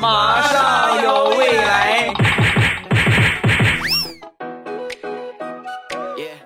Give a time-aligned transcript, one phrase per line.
[0.00, 2.12] 马上有未来。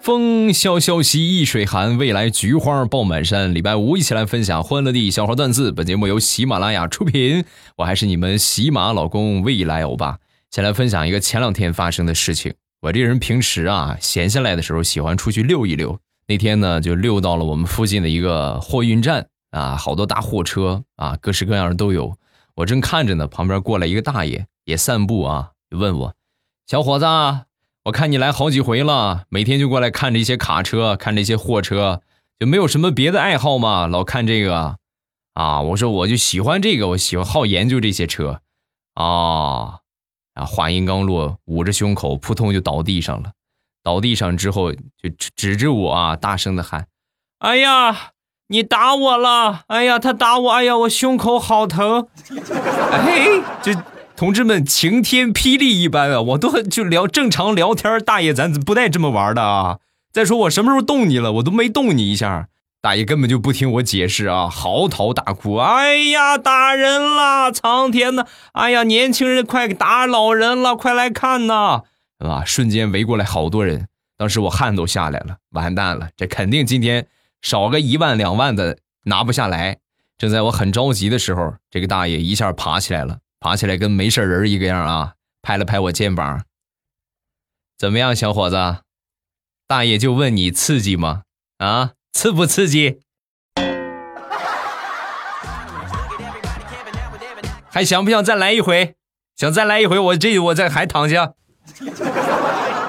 [0.00, 3.54] 风萧萧兮易水寒，未来菊花爆满山。
[3.54, 5.72] 礼拜五一起来分享欢乐的小花段子。
[5.72, 7.44] 本节目由喜马拉雅出品，
[7.76, 10.18] 我还是你们喜马老公未来欧巴。
[10.50, 12.52] 先来分享一个前两天发生的事情。
[12.82, 15.98] 我这人平时啊闲下来的时候喜欢出去溜一溜。
[16.26, 22.14] 那天呢就溜到了我们附近的一个货运站啊，好多大货车啊，各式各样的都有。
[22.56, 26.14] 我正看着呢，旁边过来一个大爷也散步啊，就问我
[26.66, 27.06] ：“小伙子。”
[27.84, 32.02] 我看你来好几回了，每天就过来看这些卡车，看这些货车，
[32.38, 33.86] 就没有什么别的爱好吗？
[33.86, 34.76] 老看这个，
[35.32, 38.42] 啊，我说我就喜欢这个，我喜欢好研究这些车，
[38.92, 39.80] 啊，
[40.34, 43.32] 啊，话音刚落，捂着胸口扑通就倒地上了，
[43.82, 46.86] 倒地上之后就指着我啊，大声的喊
[47.40, 48.12] ：“哎呀，
[48.50, 49.62] 你打我了！
[49.68, 50.50] 哎呀，他打我！
[50.50, 52.08] 哎呀，我胸口好疼！”
[52.92, 53.72] 哎，就。
[54.16, 56.20] 同志们，晴天霹雳一般啊！
[56.20, 59.78] 我都就聊正常聊天，大爷咱不带这么玩的啊！
[60.12, 61.32] 再说我什么时候动你了？
[61.34, 62.48] 我都没动你一下，
[62.82, 65.56] 大爷根本就不听我解释啊，嚎啕大哭！
[65.56, 67.50] 哎呀，打人了！
[67.50, 68.26] 苍天呐！
[68.52, 71.84] 哎呀，年轻人快打老人了，快来看呐！
[72.18, 77.06] 啊，瞬间围过来好多人，当时我汗都下来了，完蛋了，这肯定今天
[77.42, 79.78] 少个一万两万的拿不下来。
[80.18, 83.18] 正在我很着急的时候，这个大爷一下爬起来了。
[83.42, 85.14] 爬起来跟没事人一个样啊！
[85.40, 86.44] 拍了拍我肩膀，
[87.78, 88.56] 怎么样，小伙子？
[89.66, 91.22] 大爷就问你刺激吗？
[91.56, 93.00] 啊，刺不刺激？
[97.70, 98.96] 还想不想再来一回？
[99.34, 101.32] 想再来一回，我这我再还躺下。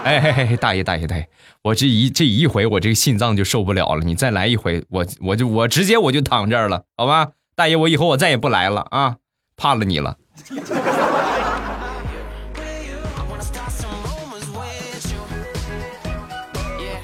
[0.03, 1.27] 哎嘿嘿，大爷大爷大爷，
[1.61, 4.03] 我这一这一回我这个心脏就受不了了。
[4.03, 7.29] 你再来一回，我我就我直接我就躺这儿了，好吧？
[7.55, 9.17] 大爷，我以后我再也不来了啊，
[9.55, 10.17] 怕了你了。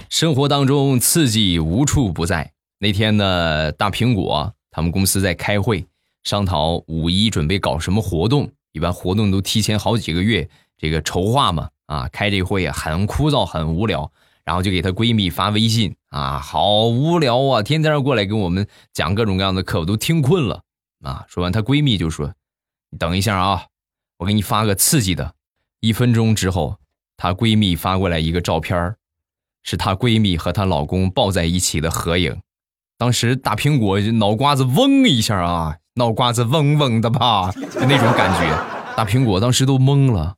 [0.10, 2.52] 生活当中刺激无处不在。
[2.80, 5.86] 那天呢，大苹果他们公司在开会，
[6.24, 8.50] 商讨五一准备搞什么活动。
[8.78, 11.70] 一般活动都提前好几个月这个筹划嘛。
[11.88, 14.12] 啊，开这会啊，很枯燥，很无聊。
[14.44, 20.64] 然后就给她闺蜜发微信啊，好无聊啊，天天过来跟我们讲各种各样的课，我都听困了
[21.02, 21.26] 啊。
[21.28, 22.34] 说完，她闺蜜就说。
[22.92, 23.66] 你等一下啊，
[24.20, 25.34] 我给你发个刺激的。
[25.82, 26.78] 一分钟之后，
[27.18, 28.96] 她闺蜜发过来一个照片
[29.64, 32.42] 是她闺蜜和她老公抱在一起的合影。
[32.98, 38.96] 当时大苹果脑瓜子嗡一下啊，脑瓜子嗡嗡的吧，就那种感觉。
[38.96, 40.36] 大苹果当时都懵了。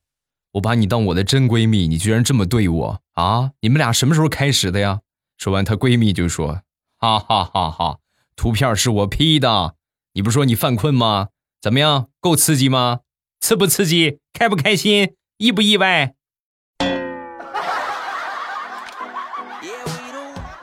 [0.52, 3.52] 我把你当我的真闺蜜，你居然这么对我啊！
[3.60, 5.00] 你们俩什么时候开始的呀？
[5.38, 6.62] 说完，她闺蜜就说
[6.98, 7.98] ：“哈哈哈哈，
[8.34, 9.76] 图片是我 P 的。
[10.14, 11.28] 你不说你犯困吗？”
[11.62, 13.00] 怎么样，够刺激吗？
[13.40, 14.18] 刺不刺激？
[14.32, 15.14] 开不开心？
[15.36, 16.14] 意不意外？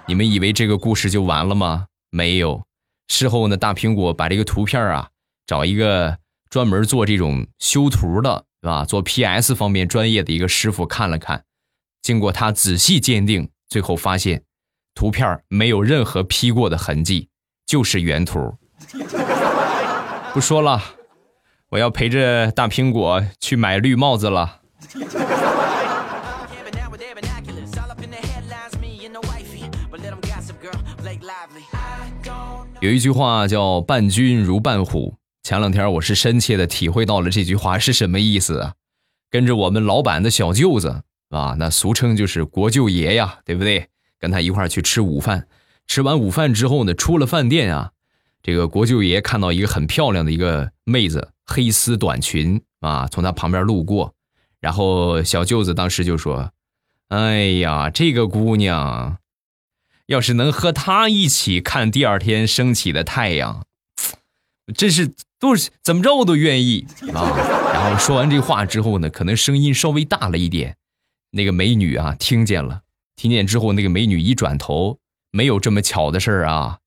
[0.08, 1.86] 你们以为这个故事就完了吗？
[2.10, 2.67] 没有。
[3.08, 5.10] 事后呢，大苹果把这个图片啊，
[5.46, 6.18] 找一个
[6.50, 8.86] 专门做这种修图的，是吧？
[8.86, 11.44] 做 PS 方面专业的一个师傅看了看，
[12.02, 14.44] 经过他仔细鉴定，最后发现
[14.94, 17.30] 图片没有任何 P 过的痕迹，
[17.66, 18.56] 就是原图。
[20.34, 20.84] 不说了，
[21.70, 24.62] 我要陪着大苹果去买绿帽子了。
[32.80, 38.74] 有一句话叫“伴君如伴虎”，前两天我是深切的体会到了这句话是什么意思啊！
[39.32, 43.88] 跟着我们老板的小舅子啊，那俗称就是国舅爷呀，对不对？
[44.20, 45.48] 跟他一块去吃午饭，
[45.88, 47.94] 吃完午饭之后呢，出了饭店啊。
[48.44, 54.14] 这个国舅爷看到一个很漂亮的一个妹子，黑丝短裙啊，从他旁边路过，
[54.62, 56.52] 然后小舅子当时就说
[57.10, 59.18] ：“哎呀，这个姑娘，
[60.08, 63.66] 要是能和他一起看第二天升起的太阳，
[64.76, 67.32] 真是都是怎么着我都愿意啊。
[67.72, 70.76] ”然后说完这话之后呢，可能声音稍微大了一点，
[71.32, 72.82] 那个美女啊听见了，
[73.16, 74.98] 听见之后，那个美女一转头，
[75.32, 76.80] 没有这么巧的事儿啊。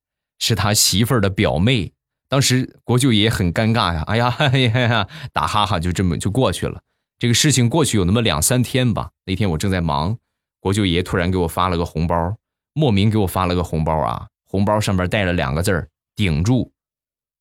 [0.42, 1.92] 是他媳妇儿的表妹，
[2.26, 6.80] 当时国舅爷很尴尬呀， 哎呀，哎呀，打哈哈就这么就过去了。
[7.18, 10.16] 这个事情过去有那么两三天吧，那天我正在忙，
[10.58, 12.36] 国舅爷突然给我发了个红包，
[12.72, 16.72] 莫名给我发了个红包啊，红包上面带了两个字儿“顶住”。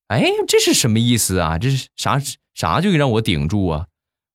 [0.09, 1.57] 哎，这是什么意思啊？
[1.57, 2.19] 这是啥
[2.53, 3.87] 啥就让我顶住啊？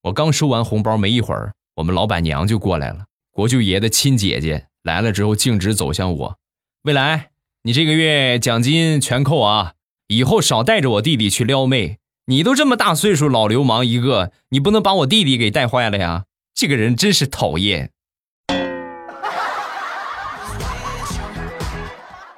[0.03, 6.39] 我刚收完红包没一会儿，我们老板娘就过来了，国舅爷的亲姐姐来了之后，径直走向我，
[6.83, 7.31] 未来。
[7.67, 9.73] 你这个月奖金全扣啊！
[10.09, 16.27] 以后少带着我弟弟去撩妹，你都这么大岁数，老流氓一个，你不能把我弟弟给带坏了呀！
[16.55, 17.91] 这个人真是讨厌。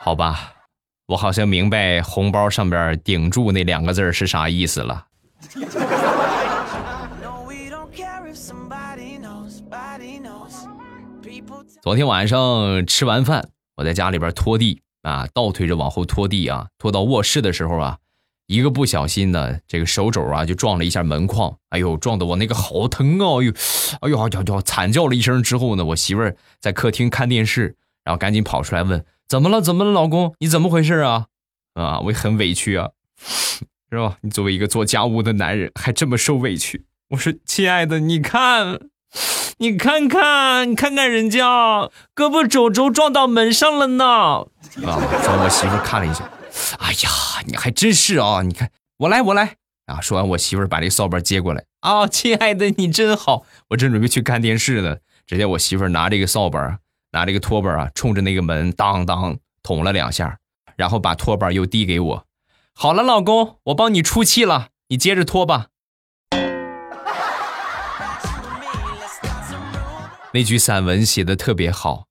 [0.06, 0.52] 好吧，
[1.08, 5.04] 我好像明白红包上边顶住那两个字是啥意思了。
[11.82, 17.98] 昨天晚上吃完饭，我在家里边拖地啊，倒推着往后拖地啊，拖到卧室的时候啊，
[18.46, 23.42] 一个不小心呢，这个手肘啊就撞了一下门框，哎呦，撞得我那个好疼啊！
[23.42, 23.52] 哎呦，
[24.02, 27.74] 哎呦，叫叫惨叫了一声之后呢，我媳妇儿在客厅看电视，
[28.04, 29.60] 然后赶紧跑出来问怎么了？
[29.60, 30.34] 怎么了，老公？
[30.38, 31.26] 你怎么回事啊？
[31.74, 32.90] 啊，我也很委屈啊，
[33.90, 34.16] 是吧？
[34.22, 36.84] 你作为一个做家务的男人，还这么受委屈。
[37.10, 38.78] 我说，亲爱的，你看。
[39.58, 41.40] 你看看，你看看人家
[42.14, 44.04] 胳膊肘肘撞到门上了呢！
[44.04, 46.30] 啊，说我媳妇看了一下，
[46.78, 48.42] 哎呀，你还真是啊！
[48.42, 49.56] 你看，我来，我来
[49.86, 49.98] 啊！
[50.02, 53.46] 说完，我媳妇把这扫把接过来啊，亲爱的，你真好。
[53.70, 56.80] 我正准备去看电视呢，只见我媳妇拿这个扫把，
[57.16, 60.38] 拿这个拖把啊，冲着那个门当当捅了两下，
[60.76, 62.26] 然后把拖把又递给我。
[62.74, 65.68] 好了，老公，我帮你出气了，你接着拖吧。
[70.34, 72.04] 那句散文写的特别好，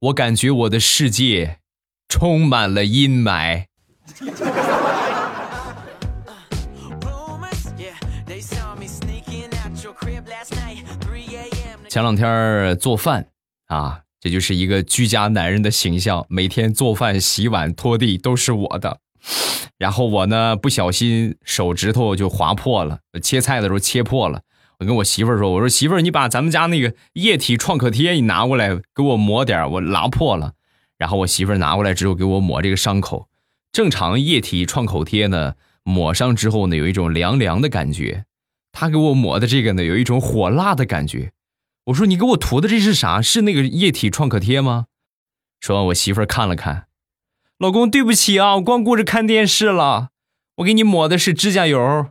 [0.00, 1.60] 我感觉我的世界
[2.06, 3.64] 充满了阴霾。
[11.88, 13.28] 前两天做饭
[13.68, 19.00] 啊，这就是一个居家男人的形象，每天做饭、洗碗、拖地都是我的。
[19.76, 24.40] 然后我呢，不小心手指头就划破了，切菜的时候切破了。
[24.78, 30.54] 我跟我媳妇儿说：“我说媳妇儿，你把咱们家那个液体创可贴你拿过来，给我抹点我拉破了。”
[30.96, 33.28] 然后我媳妇儿拿过来之后给我抹这个伤口。
[33.72, 38.24] 正常液体创口贴呢，抹上之后呢，有一种凉凉的感觉。
[38.72, 41.30] 他给我抹的这个呢，有一种火辣的感觉。
[41.86, 43.20] 我说：“你给我涂的这是啥？
[43.20, 44.86] 是那个液体创可贴吗？”
[45.60, 46.86] 说完，我媳妇儿看了看，
[47.58, 50.08] 老公，对不起啊，我光顾着看电视了。
[50.56, 52.06] 我给你抹的是指甲油。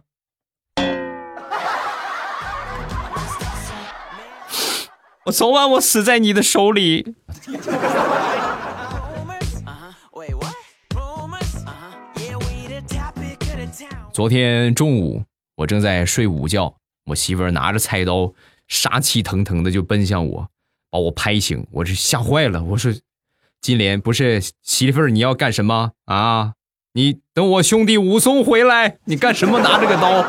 [5.25, 7.15] 我昨晚我死在你的手里。
[14.11, 15.23] 昨天中午
[15.55, 18.33] 我正在睡午觉，我媳妇儿拿着菜刀，
[18.73, 20.49] 杀气腾腾的就奔向我，
[20.89, 21.65] 把我拍醒。
[21.69, 22.91] 我这吓坏了，我说
[23.61, 26.53] ：“金莲，不是媳妇儿，你要干什么啊？
[26.93, 30.25] 你等我兄弟武松回来，你干什么拿着个刀？”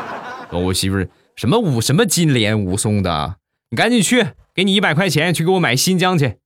[0.59, 3.37] 我媳妇儿什么武什么金莲武松的，
[3.71, 4.27] 你赶紧去。
[4.53, 6.37] 给你一百块钱，去给我买新疆去。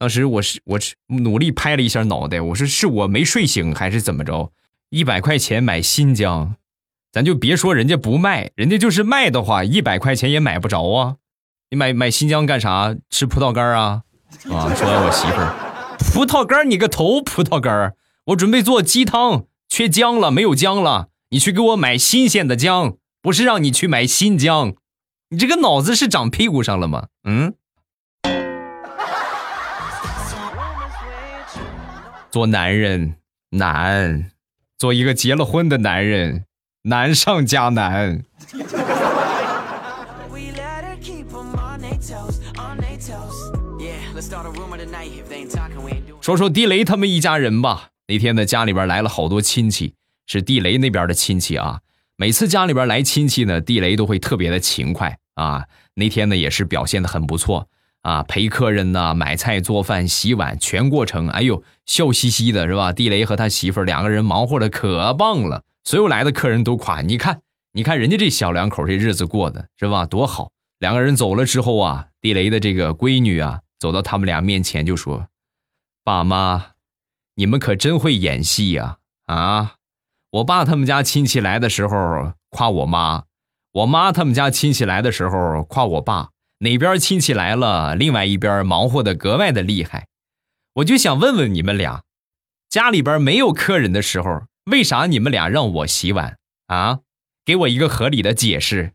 [0.00, 4.50] 当时我是我是努力拍了一下脑袋，我说是我没睡醒还是怎么着？
[4.90, 6.56] 一百块钱买新疆，
[7.12, 11.16] 咱就别说人家不卖，人家就是卖的话，一百块钱也买不着啊。
[11.70, 12.94] 你买买新疆干啥？
[13.10, 14.02] 吃葡萄干啊？
[14.50, 14.72] 啊！
[14.74, 17.20] 说完我媳妇儿，葡萄干你个头！
[17.20, 17.94] 葡萄干
[18.26, 24.74] 我准备做鸡汤，缺姜了，没有姜了，你去给我买新鲜的姜，不是让你去买新疆。
[25.30, 27.08] 你这个脑子是长屁股上了吗？
[27.24, 27.54] 嗯。
[32.30, 33.16] 做男人
[33.50, 34.30] 难，
[34.78, 36.44] 做一个结了婚的男人
[36.82, 38.22] 难上加难。
[46.26, 47.90] 说说地雷他们一家人吧。
[48.08, 49.94] 那天呢，家里边来了好多亲戚，
[50.26, 51.82] 是地雷那边的亲戚啊。
[52.16, 55.66] 每次家里边来亲戚呢，地雷都会特别的勤快啊。
[55.94, 57.68] 那天呢也是表现的很不错
[58.02, 62.92] 啊，陪客人呢，买菜、做饭、洗碗，全过程，哎呦，笑嘻嘻的，是吧？
[62.92, 67.42] 地雷和他媳妇两个人忙活的可棒了，所有来的客人都夸，你看，
[67.74, 70.04] 你看人家这小两口这日子过的是吧？
[70.04, 70.50] 多好！
[70.80, 75.28] 两个人走了之后啊，地雷的这个闺女啊，走到他们俩面前就说
[76.06, 76.74] ：“爸妈，
[77.34, 78.98] 你们可真会演戏呀！
[79.24, 79.74] 啊！”
[80.30, 83.24] 我爸他们家亲戚来的时候夸我妈，
[83.72, 90.06] 我妈他们家亲戚来的时候夸我爸，哪边亲戚来了，另外一边忙活的格外的厉害。
[90.74, 92.04] 我就想问问你们俩，
[92.68, 97.00] 家里边没有客人的时候，为啥你们俩让我洗碗啊？
[97.44, 98.92] 给我一个合理的解释。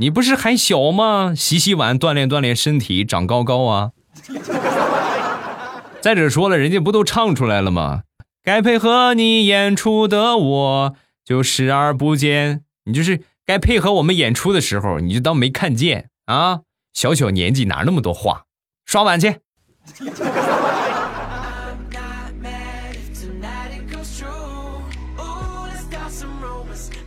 [0.00, 1.34] 你不是还小吗？
[1.34, 3.90] 洗洗碗，锻炼锻炼身体，长高高啊。
[6.00, 8.02] 再者说了，人家不都唱出来了吗？
[8.44, 16.60] 该配合你演出的我就视而不见，你就是该配合我们演出的时候，你就当没看见啊！
[16.94, 18.44] 小小年纪哪那么多话？
[18.86, 19.40] 刷碗去。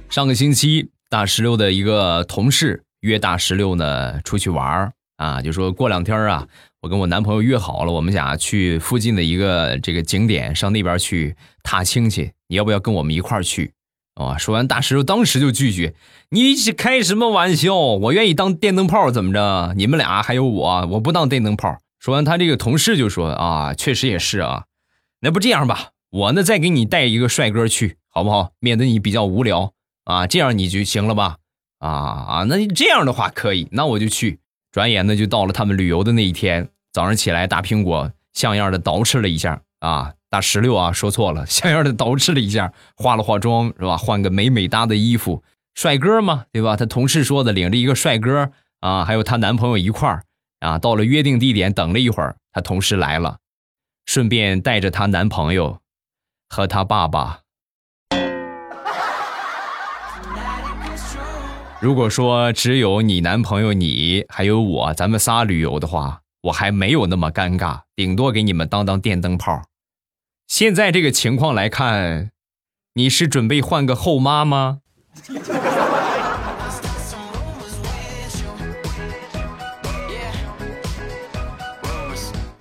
[0.09, 6.47] 上个星期，大石榴的一个同事约大石榴呢出去玩啊，就说过两天啊，
[6.79, 13.73] 我跟我男朋友约好了，我们俩去附近的一个这个景点，上那边去踏青去，你要不要跟我们一块去？
[14.15, 15.93] 啊，说完，大石榴当时就拒绝
[16.31, 17.75] ：“你开什么玩笑？
[17.75, 19.73] 我愿意当电灯泡，怎么着？
[19.75, 24.63] 你们俩还有我，我不当电灯泡。”说完，他这个同事就说：“啊，确实也是啊，
[25.19, 28.53] 那不这样吧，我呢再给你带一个帅哥去，好不好？
[28.59, 29.73] 免得你比较无聊。”
[30.05, 31.37] 啊，这样你就行了吧？
[31.79, 34.39] 啊啊，那这样的话可以，那我就去。
[34.71, 36.69] 转眼呢，就到了他们旅游的那一天。
[36.93, 43.97] 早上起来，大苹果像样的捯饬了一下啊，大石榴啊，说错了，像样的捯饬了一下，化了化妆是吧？
[43.97, 45.43] 换个美美哒的衣服，
[45.75, 46.75] 帅哥嘛，对吧？
[46.77, 50.23] 他同事说的，领着一个帅哥啊，还有她男朋友一块儿
[50.59, 53.39] 啊，到了约定地点，等了一会儿，她同事来了，
[54.05, 55.79] 顺便带着她男朋友
[56.49, 57.40] 和她爸爸。
[61.81, 69.63] 如果说只有你男朋友、你还有我，咱们仨旅游的话，我还没有那么尴尬，顶多给你们当当电灯泡。
[70.47, 72.29] 现在这个情况来看，
[72.93, 74.81] 你是准备换个后妈吗？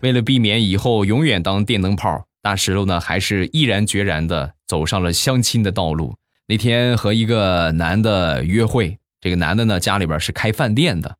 [0.00, 6.14] 为了避免以后永远当电灯泡，大石头呢还是毅然决然的走上了相亲的道路。
[6.46, 8.96] 那天和一个男的约会。
[9.20, 11.18] 这个男的呢，家里边是开饭店的，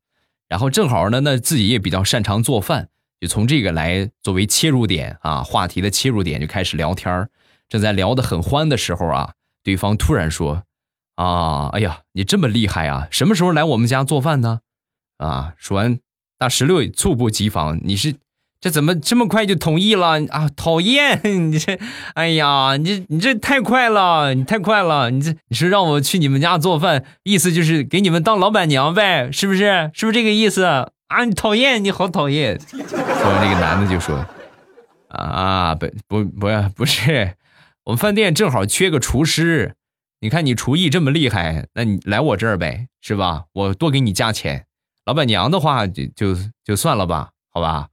[0.49, 2.89] 然后正好呢，那自己也比较擅长做饭，
[3.21, 7.29] 就从这个来作为切入点啊，话题的切入点就开始聊天
[7.69, 10.65] 正在聊得很欢的时候啊，对方突然说
[11.17, 14.61] ：“啊，哎呀，你这么厉害啊，什么时候来我们家做饭呢？”
[15.19, 15.99] 啊，说完，
[16.39, 18.15] 大石榴猝不及防：“你是？”
[18.61, 20.51] 这怎么这么快就同意了啊？
[20.55, 21.19] 讨厌
[21.51, 21.79] 你这，
[22.13, 29.91] 哎呀，你这你这太快了，你太快了，你这你是让我去你们家做饭，意思就是给你们当老板娘呗，是不是？
[29.95, 30.91] 是不是这个意思啊？
[31.25, 32.61] 你讨厌，你好讨厌。
[32.61, 34.25] 说完，这个男的就说
[35.09, 37.37] ：“啊，不不不不是，
[37.85, 39.75] 我们饭店正好缺个厨师，
[40.21, 43.45] 你看你厨艺这么厉害，那你来我这儿呗，是吧？
[43.55, 44.67] 我多给你加钱。
[45.07, 47.87] 老板娘的话就就就算了吧，好吧。”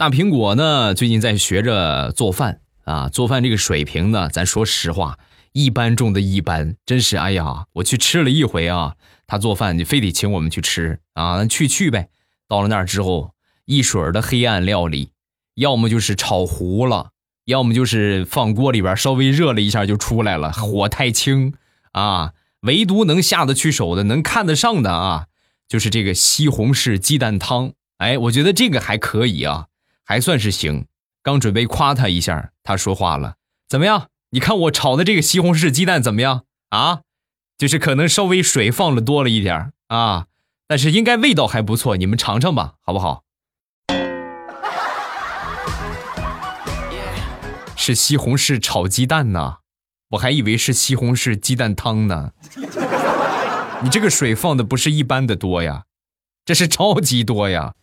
[0.00, 5.18] 大苹果呢，最近在学着做饭啊，做饭这个水平呢，咱说实话，
[5.52, 8.94] 一般中的一般，真是哎呀，我去吃了一回啊，
[9.26, 12.08] 他做饭就非得请我们去吃啊，去去呗。
[12.48, 13.34] 到了那儿之后，
[13.66, 15.10] 一水儿的黑暗料理，
[15.56, 17.10] 要么就是炒糊了，
[17.44, 21.52] 要么就是放锅里边稍微热了一下就出来了，火太轻
[21.92, 22.32] 啊。
[22.62, 25.26] 唯独能下得去手的，能看得上的啊，
[25.68, 27.74] 就是这个西红柿鸡蛋汤。
[27.98, 29.66] 哎，我觉得这个还可以啊。
[30.10, 30.86] 还算是行，
[31.22, 33.36] 刚准备夸他一下，他说话了
[33.70, 34.08] ：“怎么样？
[34.30, 37.02] 你看我炒的这个西红柿鸡蛋怎么样啊？
[37.56, 40.26] 就是可能稍微水放了多了一点啊，
[40.66, 43.22] 但是应该味道还不错，你们尝尝吧，好不好？”
[47.78, 49.58] 是西红柿炒鸡蛋呢，
[50.08, 52.32] 我还以为是西红柿鸡蛋汤呢。
[53.84, 55.84] 你这个水放的不是一般的多呀，
[56.44, 57.74] 这是超级多呀。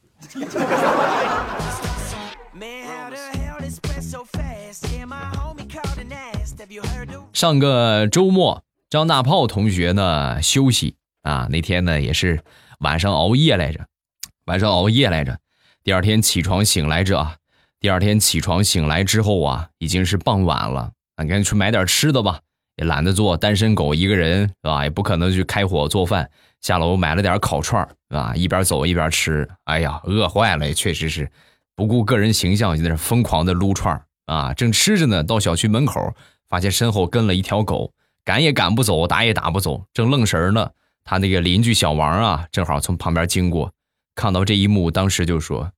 [7.37, 12.41] 上个周末，张大炮同学呢休息啊，那天呢也是
[12.79, 13.85] 晚上熬夜来着，
[14.47, 15.37] 晚上熬夜来着。
[15.83, 17.33] 第二天起床醒来着，
[17.79, 21.17] 第二天起床醒来之后啊，已经是傍晚了啊。
[21.17, 22.39] 赶紧去买点吃的吧，
[22.77, 24.83] 也懒得做，单身狗一个人是吧？
[24.83, 26.27] 也不可能去开火做饭。
[26.61, 28.33] 下楼买了点烤串儿啊？
[28.35, 29.47] 一边走一边吃。
[29.65, 31.29] 哎呀，饿坏了，也确实是
[31.75, 34.53] 不顾个人形象，就在那疯狂的撸串儿啊。
[34.53, 36.13] 正吃着呢，到小区门口。
[36.49, 37.91] 发现身后跟了一条狗，
[38.23, 40.69] 赶也赶不走，打也打不走，正愣神呢。
[41.03, 43.73] 他那个邻居小王啊，正好从旁边经过，
[44.15, 45.73] 看到这一幕，当时就说：“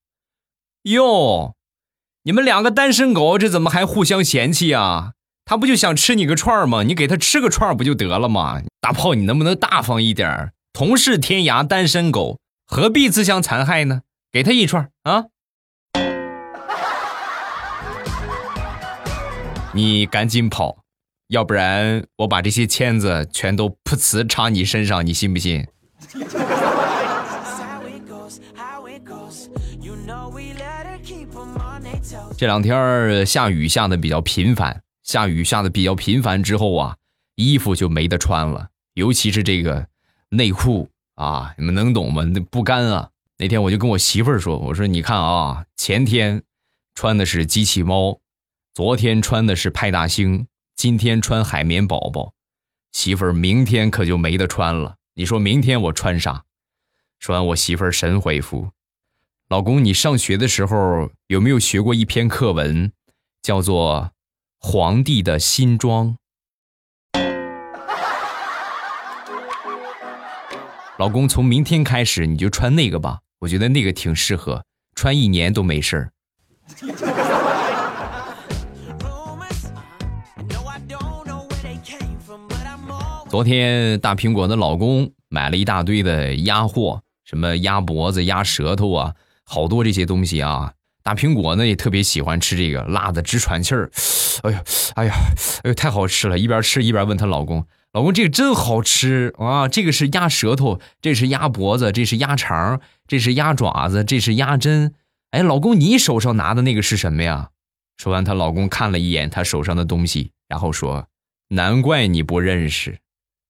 [0.86, 1.56] 哟，
[2.22, 5.14] 你们两个单身狗，这怎么还互相嫌弃啊？
[5.44, 6.84] 他不就想吃你个串吗？
[6.84, 8.62] 你给他吃个串不就得了吗？
[8.80, 10.54] 大炮，你能不能大方一点？
[10.72, 14.04] 同是天涯单身狗，何必自相残害呢？
[14.32, 15.26] 给他一串啊！”
[19.74, 20.84] 你赶紧跑，
[21.28, 25.68] 要不然我把这些签子全都噗呲插你身上，你信不信？
[32.38, 36.96] 这两天下雨下的比较频繁，下雨下的比较频繁之后啊，
[37.36, 39.88] 衣服就没得穿了，尤其是这个
[40.30, 42.24] 内裤啊，你们能懂吗？
[42.24, 43.10] 那不干啊！
[43.38, 46.00] 那天我就跟我媳妇儿说，我说你看啊，前。
[46.00, 46.44] 前天
[46.94, 48.20] 穿的是机器猫，
[48.74, 52.34] 昨天穿的是派大星，今天穿海绵宝宝。
[52.92, 54.96] 媳妇儿明天可就没得穿了。
[55.16, 56.46] 你说明天我穿啥？
[57.20, 58.70] 说完，我媳妇儿神回复
[59.50, 62.92] ：“老公，你上学的时候有没有学过一篇课文，
[63.42, 64.12] 叫做
[64.66, 66.18] 《皇帝的新装》？”
[70.98, 74.64] 老公，从明天开始你就穿那个吧，我觉得那个挺适合，
[74.96, 76.12] 穿一年都没事儿。
[83.30, 89.14] 昨天大苹果的老公买了一大堆的鸭货，什么鸭脖子、鸭舌头啊，
[89.46, 90.74] 好多这些东西啊。
[91.04, 93.92] 大苹果呢也特别喜欢吃这个，辣的直喘气儿。
[94.42, 94.64] 哎呀，
[94.96, 95.14] 哎呀，
[95.64, 96.40] 哎呦，太好吃了！
[96.40, 99.68] 一边吃一边问她老公：“老公，这个真好吃啊！
[99.68, 104.92] 这个是鸭舌头，这是鸭脖子，这是鸭肠，这是鸭爪子，这是鸭胗。
[105.30, 107.50] 哎，老公，你手上拿的那个是什么呀？”
[107.98, 111.08] 说完，她老公看了一眼她手上的东西，然后说
[111.50, 112.98] ：“难怪你不认识。”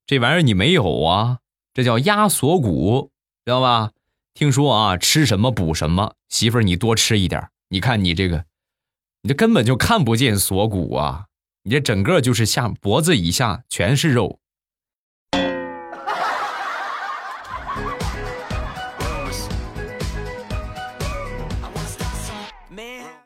[0.09, 1.37] 这玩意儿你没有啊？
[1.71, 3.11] 这叫鸭锁骨，
[3.45, 3.91] 知道吧？
[4.33, 6.15] 听说啊，吃什么补什么。
[6.29, 7.49] 媳妇儿，你多吃一点。
[7.67, 8.45] 你看你这个，
[9.21, 11.25] 你这根本就看不见锁骨啊！
[11.61, 14.39] 你这整个就是下脖子以下全是肉。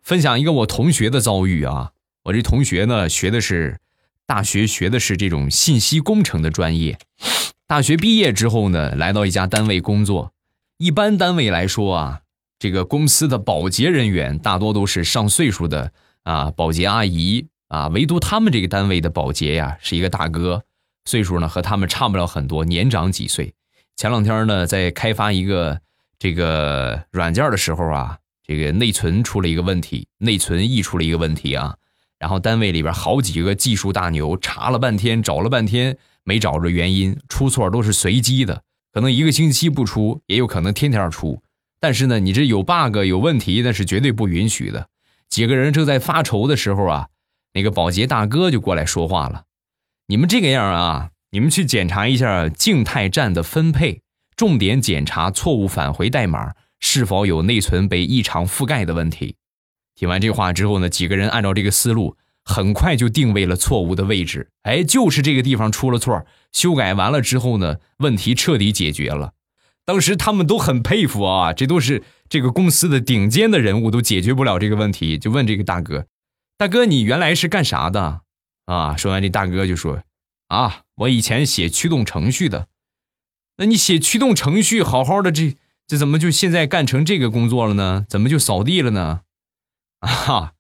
[0.01, 3.79] 分享一个我同学的遭遇啊，我这同学呢，学的是。
[4.25, 6.97] 大学学的是这种信息工程的专业，
[7.67, 10.31] 大学毕业之后呢，来到一家单位工作。
[10.77, 12.21] 一般单位来说啊，
[12.57, 15.91] 这个公司的保洁人员大多都是上岁数的
[16.23, 20.63] 啊，保洁阿姨啊，唯独他们这个单位的保洁呀，是一个大哥，
[21.05, 23.53] 岁数呢和他们差不了很多，年长几岁。
[23.97, 25.79] 前两天呢，在开发一个
[26.17, 31.75] 这个软件的时候啊，这个内存出了一个问题，内存溢出了一个问题啊。
[32.23, 41.43] 然后单位里边好几个技术大牛查了半天，找了半天没找着原因，出错都是随机的，可能一个星期不出，也有可能天天出。
[41.81, 44.87] 但是呢，你这有 bug 有问题，那是绝对不允许的。
[45.27, 47.09] 几个人正在发愁的时候啊，
[47.51, 49.43] 那个保洁大哥就过来说话了
[50.07, 53.99] ：“你们这个样啊，你们去检查一下静态站的分配，
[54.37, 59.35] 重点检查错误返回代码是否有内存被异常覆盖的问题。”
[59.95, 64.49] 听完这话之后呢，几个人按照这个思路，很快就定位了错误的位置。
[64.63, 66.25] 哎，就是这个地方出了错。
[66.51, 69.33] 修改完了之后呢，问题彻底解决了。
[69.85, 76.05] 当时他们都很佩服啊，这都是这个公司的顶尖的人物，都解决不了这个问题，就问这个大哥
[76.57, 78.21] ：“大哥，你原来是干啥的？”
[78.65, 80.03] 啊，说完这大哥就说
[80.47, 82.67] ：“啊，我以前写驱动程序的。
[83.57, 88.05] 那你写驱动程序好好的，这这怎么就现在干成这个工作了呢？
[88.07, 89.21] 怎么就扫地了呢？”
[90.03, 90.51] 啊，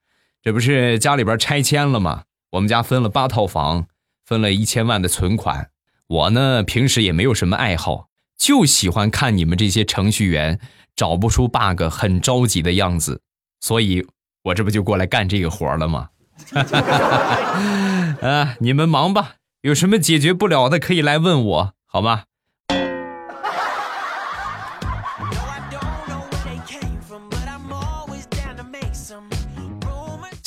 [0.41, 2.23] 这不是家里边拆迁了吗？
[2.51, 3.87] 我们家分了八套房，
[4.25, 5.69] 分了一千万的存款。
[6.07, 10.59] 我呢，平时也没有什么爱好，就喜欢看你们这些程序员
[10.95, 13.21] 找不出 bug 很着急的样子，
[13.59, 14.05] 所以
[14.43, 16.09] 我这不就过来干这个活了吗？
[18.21, 22.23] 啊，你们忙吧，有什么解决不了的可以来问我，好吗？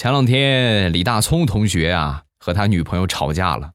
[0.07, 3.73] 前两天，李大聪同学啊和他女朋友吵架了。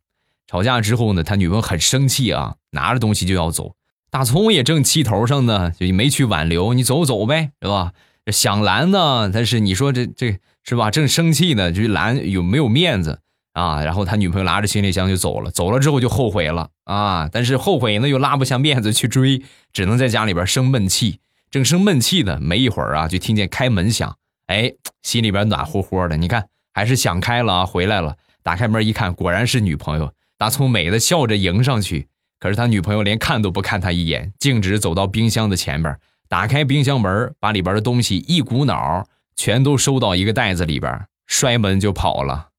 [0.48, 3.74] 吵架之后呢，他女朋友很生气啊，拿着东西就要走。
[4.10, 6.74] 大聪也正气头上呢，就没去挽留。
[6.74, 7.92] 你走走呗，是吧？
[8.32, 10.90] 想拦呢，但是你说这这是吧？
[10.90, 13.20] 正生气呢，就拦有没有面子
[13.52, 13.84] 啊？
[13.84, 15.52] 然后他女朋友拿着行李箱就走了。
[15.52, 21.20] 走了之后就后悔了啊，但是后悔呢又拉不下面子去追，只能在家里边生闷气。
[21.50, 24.16] 正生闷气呢，没一会儿啊，就听见开门响。
[24.52, 26.18] 哎，心里边暖和和的。
[26.18, 28.18] 你看，还是想开了啊，回来了。
[28.44, 30.12] 打开门一看，果然是女朋友。
[30.38, 42.50] 大葱美的笑着迎上去，可是他女朋友连看都不看他一眼，径直走到冰箱的前边，打开冰箱门，把里边的东西一股脑全都收到一个袋子里边，摔门就跑了。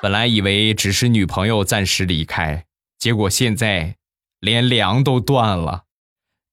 [0.00, 2.64] 本来以为只是女朋友暂时离开，
[2.98, 3.96] 结果现在
[4.40, 5.85] 连粮都断了。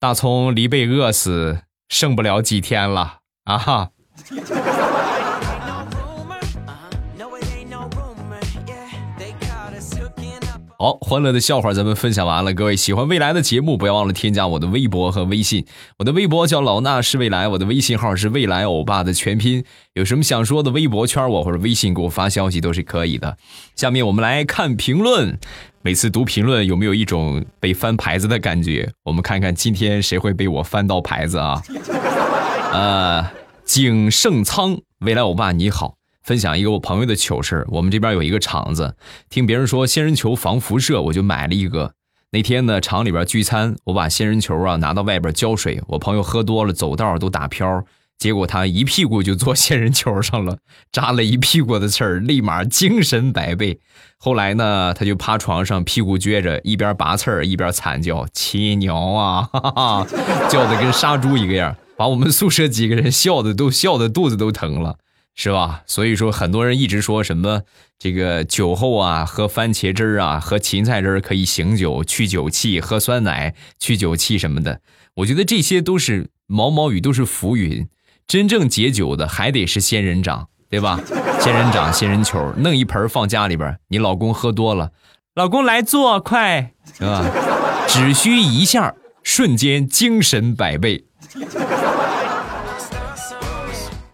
[0.04, 3.58] 大葱离被饿死剩不了几天了啊！
[3.58, 3.90] 哈。
[10.78, 12.54] 好，欢乐的笑话咱们分享完了。
[12.54, 15.66] 各位喜欢未来的节目，不要忘了添加我的微博和微信。
[16.00, 19.64] 我的微博叫老衲是未来，我的微信号是未来欧巴的全拼。
[19.94, 23.38] 有什么想说的，微博圈我或者微信给我发消息都是可以的。
[23.78, 25.40] 下面我们来看评论。
[25.86, 28.90] 每次读评论有没有一种被翻牌子的感觉？
[29.04, 31.62] 我们看看今天谁会被我翻到牌子啊？
[32.72, 33.28] 呃，
[33.66, 38.96] 景盛仓，未来欧巴你好，分享一个我朋友的糗事我们这边有一个厂子，
[39.30, 41.92] 听别人说仙人球防辐射，我就买了一个。
[42.32, 47.84] 那天呢，厂里边聚餐，我把仙人球啊拿到外边浇水，我朋友喝多了，走道都打飘，
[48.24, 50.60] 结果他一屁股就坐仙人球上了，
[50.94, 53.82] 扎了一屁股的刺儿，立马精神百倍。
[54.18, 60.08] 后来呢，他就趴床上，屁股撅着，一边拔刺儿一边惨叫：“亲娘啊！”哈哈，
[60.50, 65.00] 叫的跟杀猪一个样，把我们宿舍几个人笑的都笑的肚子都疼了。
[65.36, 65.82] 是吧？
[65.86, 67.64] 所以说，很多人一直说什么
[68.00, 74.80] 这个酒后啊，喝番茄汁儿啊，喝芹菜汁儿可以醒酒、去酒气；喝酸奶去酒气什么的。
[75.16, 77.86] 我觉得这些都是毛毛雨，都是浮云。
[78.28, 81.00] 真正解酒的还得是仙人掌，对吧？
[81.40, 83.78] 仙人掌、仙人球，弄一盆放家里边。
[83.90, 84.92] 你老公喝多了，
[85.36, 87.26] 老公来坐，快，是吧？
[87.88, 91.06] 只需一下，瞬间精神百倍。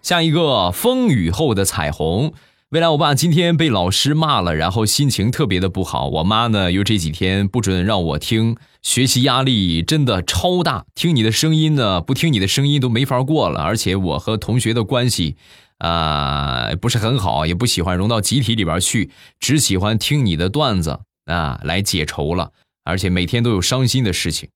[0.02, 2.34] 下一个风雨后的彩虹。
[2.70, 6.08] 未来我爸今天被老师骂了，然后心情特别的不好。
[6.08, 10.86] 我妈呢又这几天不准让我听，学习压力真的超大。
[10.96, 13.62] 听你的声音呢，不听你的声音都没法过了。
[13.62, 15.38] 而且我和同学的关系
[15.78, 22.52] 啊不是很好，也不喜欢融到集体里边去，只喜欢听你的段子啊来解愁了。
[22.86, 24.50] 而且每天都有伤心的事情。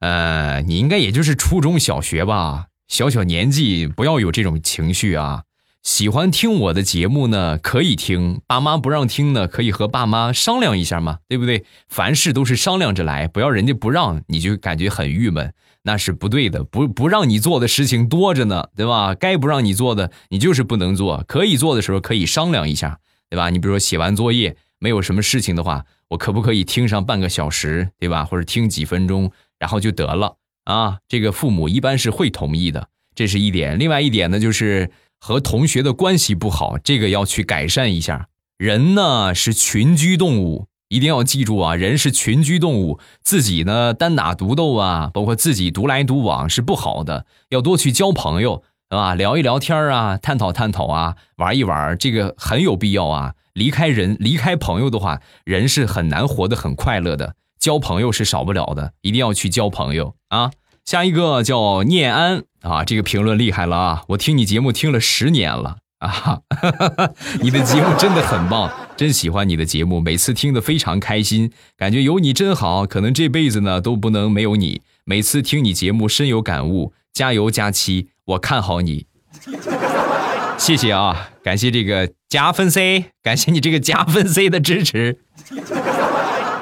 [0.00, 2.66] 呃，你应该也就是初中小学吧。
[2.88, 5.44] 小小年纪不要有这种情绪啊！
[5.82, 11.64] 喜欢听我的节目呢，可以听；爸妈不让听呢，可以和爸妈商量一下嘛，对不对？
[11.88, 16.62] 凡事都是商量着来，不要人家不让你就感觉很郁闷，那是不对的。
[16.64, 19.14] 不不让你做的事情多着呢，对吧？
[19.14, 21.24] 该不让你做的，你就是不能做。
[21.26, 22.98] 可以做的时候可以商量一下，
[23.30, 23.48] 对吧？
[23.48, 28.26] 你比如说写完作业没有什么事情的话，我可不可以听上半个小时，对吧？
[28.26, 30.36] 或者听几分钟，然后就得了。
[30.64, 33.78] 啊，这个父母一般是会同意的，这是一点。
[33.78, 34.90] 另外一点呢，就是
[35.20, 38.28] 和同学的关系不好，这个要去改善一下。
[38.56, 49.14] 人呢是群居动物，一定要记住啊，人是群居动物，自己呢单打独斗啊，包括自己独来独往是不好的，要多去交朋友，是吧？
[49.14, 53.34] 聊一聊天啊，探讨探讨啊，玩一玩，这个很有必要啊。
[53.52, 57.34] 离开人，离开朋友的话，人是很难活得很快乐的。
[57.58, 60.50] 交朋友是少不了的，一定要去交朋友啊！
[60.90, 64.02] 下一个叫念安啊，这个评论厉害了啊！
[64.08, 74.82] 我听你节目听了十年了啊哈哈， 你的节目真的很棒，真喜欢你的节目，每次听的非常开心，感觉有你真好，可能这辈子呢都不能没有你。
[75.04, 79.06] 每次听你节目深有感悟，加油加期，我看好你，
[80.58, 85.20] 谢谢啊，感谢这个加分 C，感谢你这个加分 C 的支持。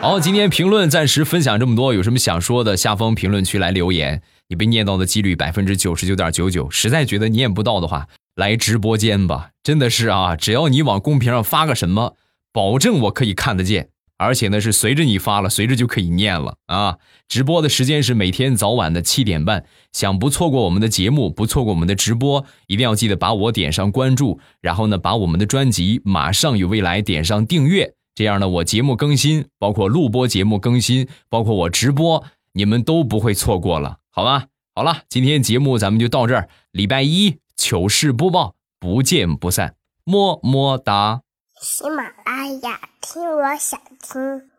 [0.08, 4.22] 好，今天评论暂时分享这么多，有什么想说的，下方评论区来留言。
[4.48, 9.50] 你被念到的几率百分之九十九点九九，实在觉得念不到的话，来直播间吧。
[9.62, 12.14] 真的是啊，只要你往公屏上发个什么，
[12.54, 16.96] 保证我可以看得见，而且呢是随着你发了，随着就可以念了啊。
[17.28, 27.97] 直播的时间是每天早晚的七点半，想不错过我们的节目，不错过我们的直播，一定要记得把我点上关注，然后呢把我们的专辑《马上与未来》点上订阅。
[28.18, 34.46] 这样呢，我节目更新，包括录播节目更新，包括我直播，你们都不会错过了，好吗？
[34.74, 36.48] 好了，今天节目咱们就到这儿。
[36.72, 41.22] 礼拜一糗事播报，不见不散，么么哒。
[41.62, 44.57] 喜马拉雅，听我想听。